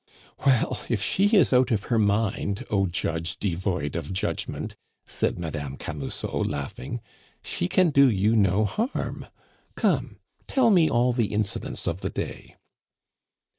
"Well, 0.47 0.81
if 0.89 0.99
she 1.03 1.27
is 1.37 1.53
out 1.53 1.69
of 1.69 1.83
her 1.83 1.99
mind, 1.99 2.65
O 2.71 2.87
judge 2.87 3.37
devoid 3.37 3.95
of 3.95 4.11
judgment," 4.11 4.75
said 5.05 5.37
Madame 5.37 5.77
Camusot, 5.77 6.39
laughing, 6.43 7.01
"she 7.43 7.67
can 7.67 7.91
do 7.91 8.09
you 8.09 8.35
no 8.35 8.65
harm. 8.65 9.27
Come, 9.75 10.17
tell 10.47 10.71
me 10.71 10.89
all 10.89 11.13
the 11.13 11.27
incidents 11.31 11.85
of 11.85 12.01
the 12.01 12.09
day." 12.09 12.55